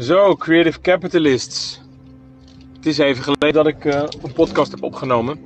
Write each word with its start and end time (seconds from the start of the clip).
Zo, 0.00 0.36
Creative 0.36 0.80
Capitalists. 0.80 1.80
Het 2.76 2.86
is 2.86 2.98
even 2.98 3.22
geleden 3.22 3.52
dat 3.52 3.66
ik 3.66 3.84
uh, 3.84 4.02
een 4.22 4.32
podcast 4.32 4.70
heb 4.70 4.82
opgenomen. 4.82 5.38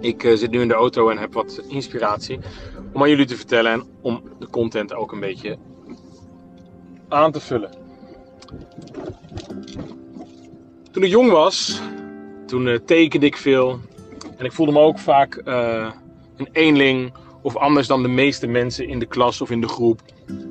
Ik 0.00 0.22
uh, 0.22 0.36
zit 0.36 0.50
nu 0.50 0.60
in 0.60 0.68
de 0.68 0.74
auto 0.74 1.08
en 1.08 1.18
heb 1.18 1.32
wat 1.32 1.62
inspiratie 1.68 2.38
om 2.92 3.02
aan 3.02 3.08
jullie 3.08 3.26
te 3.26 3.36
vertellen 3.36 3.72
en 3.72 3.84
om 4.00 4.22
de 4.38 4.50
content 4.50 4.94
ook 4.94 5.12
een 5.12 5.20
beetje 5.20 5.58
aan 7.08 7.32
te 7.32 7.40
vullen. 7.40 7.70
Toen 10.90 11.02
ik 11.02 11.10
jong 11.10 11.30
was, 11.30 11.80
toen 12.46 12.66
uh, 12.66 12.78
tekende 12.78 13.26
ik 13.26 13.36
veel 13.36 13.80
en 14.36 14.44
ik 14.44 14.52
voelde 14.52 14.72
me 14.72 14.78
ook 14.78 14.98
vaak 14.98 15.42
een 16.36 16.48
eenling 16.52 17.12
of 17.42 17.56
anders 17.56 17.86
dan 17.86 18.02
de 18.02 18.08
meeste 18.08 18.46
mensen 18.46 18.88
in 18.88 18.98
de 18.98 19.06
klas 19.06 19.40
of 19.40 19.50
in 19.50 19.60
de 19.60 19.68
groep 19.68 20.00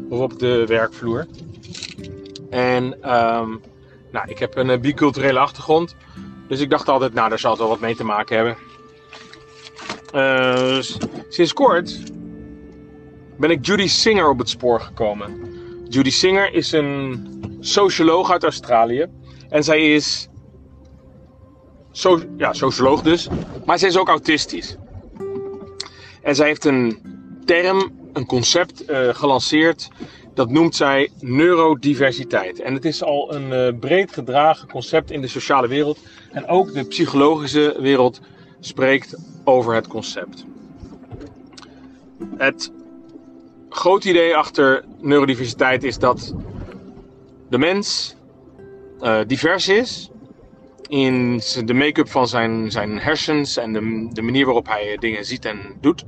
of 0.10 0.20
op 0.20 0.40
de 0.40 0.66
werkvloer. 0.66 1.28
En 2.54 2.84
um, 2.84 3.62
nou, 4.12 4.28
ik 4.28 4.40
heb 4.40 4.58
een 4.58 4.70
uh, 4.70 4.80
biculturele 4.80 5.40
achtergrond. 5.40 5.96
Dus 6.48 6.60
ik 6.60 6.70
dacht 6.70 6.90
altijd, 6.90 7.14
nou, 7.14 7.30
daar 7.30 7.40
zal 7.40 7.52
het 7.52 7.60
wel 7.60 7.70
wat 7.70 7.80
mee 7.80 7.96
te 7.96 8.04
maken 8.04 8.36
hebben. 8.36 8.58
Uh, 10.16 10.82
sinds 11.30 11.54
kort 11.54 12.00
ben 13.38 13.50
ik 13.50 13.66
Judy 13.66 13.88
Singer 13.88 14.30
op 14.30 14.38
het 14.38 14.50
spoor 14.50 14.82
gekomen. 14.82 15.54
Judy 15.90 16.10
Singer 16.10 16.54
is 16.54 16.72
een 16.72 17.28
socioloog 17.60 18.32
uit 18.32 18.44
Australië. 18.44 19.08
En 19.50 19.64
zij 19.64 19.94
is 19.94 20.30
ja, 22.38 22.54
socioloog 22.54 23.02
dus. 23.02 23.28
Maar 23.66 23.80
zij 23.80 23.90
is 23.90 23.98
ook 23.98 24.08
autistisch. 24.08 24.78
En 26.22 26.36
zij 26.36 26.48
heeft 26.48 26.66
een 26.66 27.02
term, 27.46 27.92
een 28.14 28.26
concept 28.26 28.90
uh, 28.90 29.10
gelanceerd 29.10 29.90
dat 30.34 30.50
noemt 30.50 30.76
zij 30.76 31.10
neurodiversiteit. 31.20 32.62
En 32.62 32.74
het 32.74 32.86
is 32.86 33.04
al 33.04 33.34
een 33.34 33.74
uh, 33.74 33.80
breed 33.80 34.12
gedragen 34.12 34.70
concept 34.70 35.12
in 35.12 35.22
de 35.22 35.28
sociale 35.28 35.68
wereld. 35.68 36.00
En 36.32 36.48
ook 36.48 36.74
de 36.74 36.84
psychologische 36.84 37.76
wereld 37.80 38.22
spreekt 38.60 39.18
over 39.44 39.76
het 39.76 39.88
concept. 39.88 40.46
Het 42.38 42.72
grote 43.70 44.10
idee 44.10 44.36
achter 44.36 44.86
neurodiversiteit 45.00 45.84
is 45.84 45.98
dat 45.98 46.34
de 47.50 47.58
mens 47.58 48.16
uh, 49.02 49.20
divers 49.28 49.68
is 49.68 50.10
in 50.88 51.42
de 51.66 51.74
make-up 51.74 52.10
van 52.10 52.28
zijn, 52.28 52.72
zijn 52.72 53.00
hersens 53.00 53.58
en 53.58 53.74
de, 53.74 54.10
de 54.12 54.22
manier 54.22 54.46
waarop 54.46 54.68
hij 54.68 54.98
dingen 55.00 55.26
ziet 55.26 55.46
en 55.46 55.60
doet. 55.82 56.04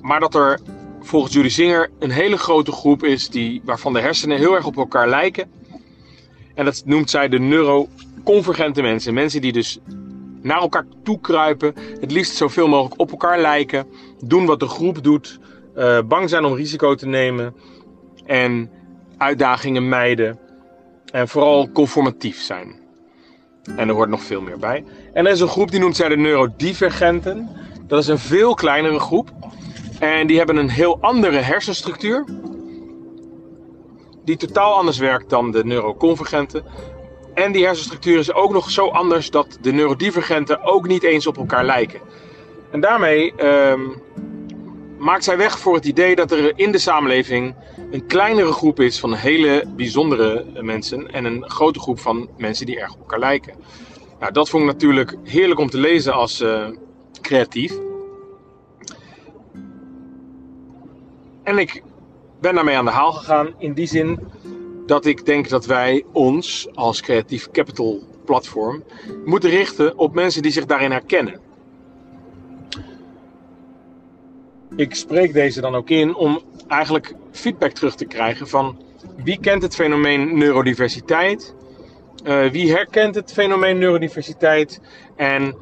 Maar 0.00 0.20
dat 0.20 0.34
er 0.34 0.60
volgens 1.00 1.32
Judy 1.32 1.48
Singer 1.48 1.90
een 1.98 2.10
hele 2.10 2.36
grote 2.36 2.72
groep 2.72 3.04
is 3.04 3.28
die, 3.28 3.60
waarvan 3.64 3.92
de 3.92 4.00
hersenen 4.00 4.38
heel 4.38 4.54
erg 4.54 4.66
op 4.66 4.76
elkaar 4.76 5.08
lijken. 5.08 5.50
En 6.54 6.64
dat 6.64 6.82
noemt 6.84 7.10
zij 7.10 7.28
de 7.28 7.38
neuroconvergente 7.38 8.82
mensen. 8.82 9.14
Mensen 9.14 9.40
die 9.40 9.52
dus 9.52 9.78
naar 10.42 10.60
elkaar 10.60 10.86
toe 11.02 11.20
kruipen, 11.20 11.74
het 12.00 12.10
liefst 12.10 12.34
zoveel 12.34 12.68
mogelijk 12.68 13.00
op 13.00 13.10
elkaar 13.10 13.40
lijken, 13.40 13.86
doen 14.24 14.46
wat 14.46 14.60
de 14.60 14.68
groep 14.68 15.02
doet, 15.02 15.38
uh, 15.76 15.98
bang 16.02 16.28
zijn 16.28 16.44
om 16.44 16.54
risico 16.54 16.94
te 16.94 17.06
nemen 17.06 17.54
en 18.26 18.70
uitdagingen 19.16 19.88
mijden 19.88 20.38
en 21.12 21.28
vooral 21.28 21.70
conformatief 21.72 22.40
zijn. 22.40 22.78
En 23.76 23.88
er 23.88 23.94
hoort 23.94 24.08
nog 24.08 24.22
veel 24.22 24.40
meer 24.40 24.58
bij. 24.58 24.84
En 25.12 25.26
er 25.26 25.32
is 25.32 25.40
een 25.40 25.48
groep 25.48 25.70
die 25.70 25.80
noemt 25.80 25.96
zij 25.96 26.08
de 26.08 26.16
neurodivergenten. 26.16 27.48
Dat 27.86 27.98
is 27.98 28.08
een 28.08 28.18
veel 28.18 28.54
kleinere 28.54 28.98
groep. 28.98 29.30
En 30.00 30.26
die 30.26 30.36
hebben 30.36 30.56
een 30.56 30.70
heel 30.70 30.98
andere 31.00 31.36
hersenstructuur. 31.36 32.24
Die 34.24 34.36
totaal 34.36 34.74
anders 34.74 34.98
werkt 34.98 35.30
dan 35.30 35.50
de 35.50 35.64
neuroconvergente. 35.64 36.62
En 37.34 37.52
die 37.52 37.64
hersenstructuur 37.64 38.18
is 38.18 38.32
ook 38.32 38.52
nog 38.52 38.70
zo 38.70 38.86
anders 38.86 39.30
dat 39.30 39.58
de 39.60 39.72
neurodivergenten 39.72 40.62
ook 40.62 40.86
niet 40.86 41.02
eens 41.02 41.26
op 41.26 41.36
elkaar 41.36 41.64
lijken. 41.64 42.00
En 42.70 42.80
daarmee 42.80 43.32
uh, 43.42 43.74
maakt 44.98 45.24
zij 45.24 45.36
weg 45.36 45.58
voor 45.58 45.74
het 45.74 45.84
idee 45.84 46.16
dat 46.16 46.30
er 46.30 46.52
in 46.58 46.72
de 46.72 46.78
samenleving 46.78 47.54
een 47.90 48.06
kleinere 48.06 48.52
groep 48.52 48.80
is 48.80 49.00
van 49.00 49.14
hele 49.14 49.64
bijzondere 49.76 50.46
mensen 50.60 51.12
en 51.12 51.24
een 51.24 51.50
grote 51.50 51.80
groep 51.80 52.00
van 52.00 52.28
mensen 52.36 52.66
die 52.66 52.80
erg 52.80 52.92
op 52.92 52.98
elkaar 53.00 53.18
lijken. 53.18 53.54
Nou, 54.20 54.32
dat 54.32 54.48
vond 54.48 54.62
ik 54.62 54.68
natuurlijk 54.72 55.16
heerlijk 55.24 55.60
om 55.60 55.70
te 55.70 55.78
lezen 55.78 56.12
als 56.12 56.40
uh, 56.40 56.66
creatief. 57.20 57.72
En 61.50 61.58
ik 61.58 61.82
ben 62.40 62.54
daarmee 62.54 62.76
aan 62.76 62.84
de 62.84 62.90
haal 62.90 63.12
gegaan 63.12 63.54
in 63.58 63.72
die 63.72 63.86
zin 63.86 64.18
dat 64.86 65.06
ik 65.06 65.26
denk 65.26 65.48
dat 65.48 65.66
wij 65.66 66.04
ons 66.12 66.68
als 66.74 67.00
Creatief 67.00 67.50
Capital 67.50 68.02
platform 68.24 68.84
moeten 69.24 69.50
richten 69.50 69.98
op 69.98 70.14
mensen 70.14 70.42
die 70.42 70.52
zich 70.52 70.66
daarin 70.66 70.90
herkennen. 70.90 71.40
Ik 74.76 74.94
spreek 74.94 75.32
deze 75.32 75.60
dan 75.60 75.74
ook 75.74 75.90
in 75.90 76.14
om 76.14 76.40
eigenlijk 76.68 77.14
feedback 77.30 77.70
terug 77.70 77.94
te 77.94 78.04
krijgen 78.04 78.48
van 78.48 78.82
wie 79.24 79.40
kent 79.40 79.62
het 79.62 79.74
fenomeen 79.74 80.38
neurodiversiteit, 80.38 81.54
uh, 82.24 82.46
wie 82.46 82.72
herkent 82.72 83.14
het 83.14 83.32
fenomeen 83.32 83.78
neurodiversiteit 83.78 84.80
en 85.16 85.54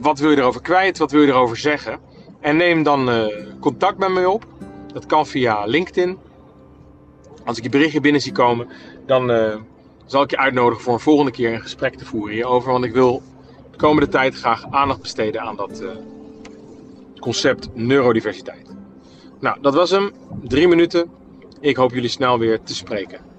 wat 0.00 0.18
wil 0.18 0.30
je 0.30 0.36
erover 0.36 0.62
kwijt, 0.62 0.98
wat 0.98 1.10
wil 1.10 1.22
je 1.22 1.28
erover 1.28 1.56
zeggen. 1.56 1.98
En 2.40 2.56
neem 2.56 2.82
dan 2.82 3.08
uh, 3.08 3.26
contact 3.60 3.98
met 3.98 4.12
mij 4.12 4.24
op. 4.24 4.46
Dat 4.92 5.06
kan 5.06 5.26
via 5.26 5.64
LinkedIn. 5.64 6.18
Als 7.44 7.56
ik 7.56 7.62
je 7.62 7.68
berichtje 7.68 8.00
binnen 8.00 8.20
zie 8.20 8.32
komen, 8.32 8.68
dan 9.06 9.30
uh, 9.30 9.56
zal 10.06 10.22
ik 10.22 10.30
je 10.30 10.38
uitnodigen 10.38 10.82
voor 10.84 10.92
een 10.92 11.00
volgende 11.00 11.30
keer 11.30 11.52
een 11.52 11.60
gesprek 11.60 11.94
te 11.94 12.04
voeren 12.04 12.34
hierover. 12.34 12.72
Want 12.72 12.84
ik 12.84 12.92
wil 12.92 13.22
de 13.70 13.76
komende 13.76 14.08
tijd 14.08 14.34
graag 14.34 14.70
aandacht 14.70 15.00
besteden 15.00 15.40
aan 15.40 15.56
dat 15.56 15.82
uh, 15.82 15.90
concept 17.20 17.68
neurodiversiteit. 17.74 18.74
Nou, 19.40 19.60
dat 19.60 19.74
was 19.74 19.90
hem. 19.90 20.12
Drie 20.42 20.68
minuten. 20.68 21.10
Ik 21.60 21.76
hoop 21.76 21.92
jullie 21.92 22.08
snel 22.08 22.38
weer 22.38 22.62
te 22.62 22.74
spreken. 22.74 23.29